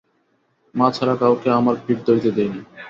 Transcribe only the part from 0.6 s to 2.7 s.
মা ছাড়া কাউকে আমার পিঠ ধরতে দিই না।